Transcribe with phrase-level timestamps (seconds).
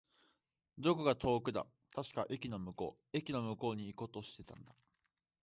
[0.79, 1.67] どこか遠くだ。
[1.93, 3.09] 確か、駅の向こう。
[3.19, 4.73] 駅の向こうに行こうとしたんだ。